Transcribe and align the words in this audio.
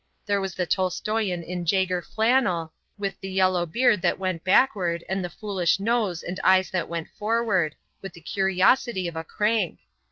There 0.25 0.41
was 0.41 0.55
the 0.55 0.65
Tolstoyan 0.65 1.43
in 1.43 1.63
Jaeger 1.63 2.01
flannel, 2.01 2.73
with 2.97 3.19
the 3.21 3.29
yellow 3.29 3.67
beard 3.67 4.01
that 4.01 4.17
went 4.17 4.43
backward 4.43 5.03
and 5.07 5.23
the 5.23 5.29
foolish 5.29 5.79
nose 5.79 6.23
and 6.23 6.39
eyes 6.43 6.71
that 6.71 6.89
went 6.89 7.09
forward, 7.19 7.75
with 8.01 8.13
the 8.13 8.21
curiosity 8.21 9.07
of 9.07 9.15
a 9.15 9.23
crank. 9.23 9.81